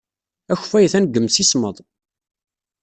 Akeffay 0.51 0.85
atan 0.87 1.03
deg 1.05 1.13
yemsismeḍ. 1.15 1.77